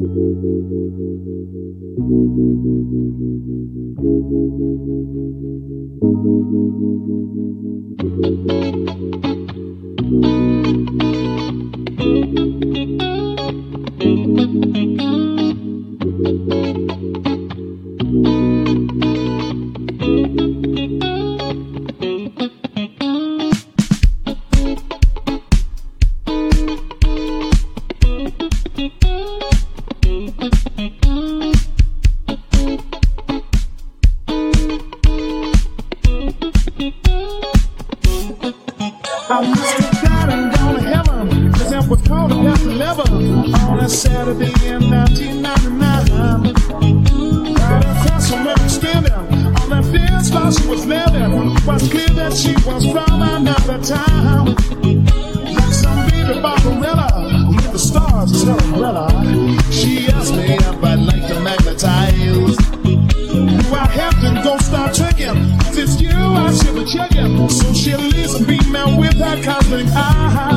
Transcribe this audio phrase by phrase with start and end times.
[0.00, 0.16] Thank
[8.74, 8.83] you.
[39.36, 39.52] I'm
[40.52, 41.52] down to heaven.
[41.54, 46.54] Cause I was called a death level on a Saturday in 1999.
[47.58, 48.44] Right across from
[49.72, 51.32] i on that she was living,
[51.66, 54.54] was clear that she was from another time.
[55.72, 56.40] Some baby
[57.56, 59.08] with the stars her.
[59.72, 62.56] She asked me if I'd like to.
[63.34, 64.94] Do I have to start
[65.76, 67.48] it's you I should be checking.
[67.48, 68.53] So she leaves me
[68.84, 70.53] down with that cosmic eye.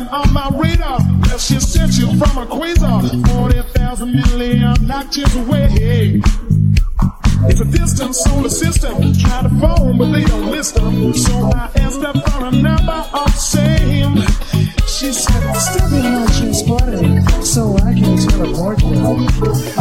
[0.00, 0.98] I'm on my radar.
[0.98, 3.02] Well, she sent you from a quasar.
[3.36, 6.22] 40,000 million notches away.
[7.44, 9.12] It's a distant solar system.
[9.12, 11.12] Try to phone, but they don't listen.
[11.12, 14.16] So I asked her for a number of same.
[14.86, 16.00] She said, Still be
[16.38, 19.79] transported, so I can teleport you.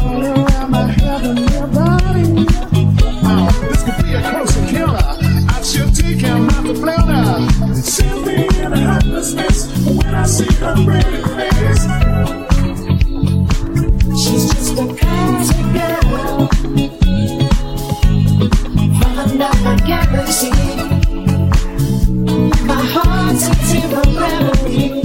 [20.12, 20.18] My
[22.94, 24.99] heart's a zero memory.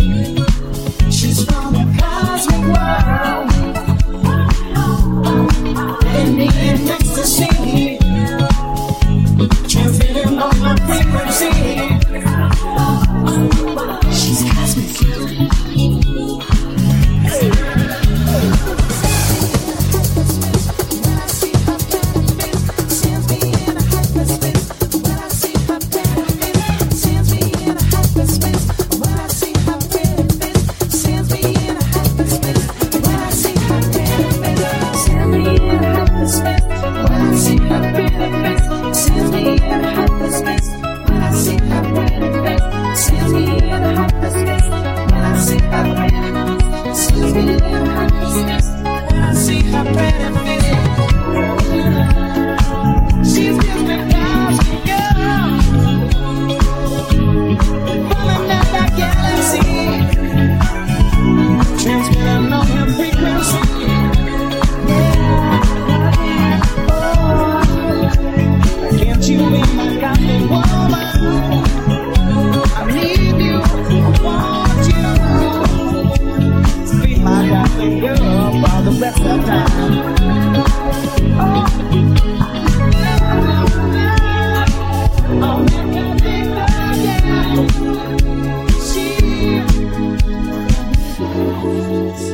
[91.93, 92.25] 一起。